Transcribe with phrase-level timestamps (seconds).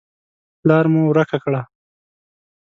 [0.67, 1.61] لار مو ورکه کړه.